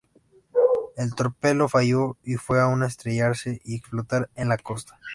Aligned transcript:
El 0.97 1.13
torpedo 1.13 1.69
falló 1.69 2.17
y 2.23 2.33
fue 2.37 2.59
a 2.59 2.73
estrellarse 2.87 3.61
y 3.63 3.75
explotar 3.75 4.31
en 4.33 4.49
la 4.49 4.57
costa. 4.57 4.99